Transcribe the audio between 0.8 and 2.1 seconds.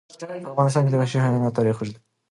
کې د وحشي حیوانات تاریخ اوږد دی.